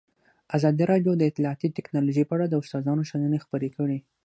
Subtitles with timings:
[0.57, 3.97] ازادي راډیو د اطلاعاتی تکنالوژي په اړه د استادانو شننې خپرې کړي.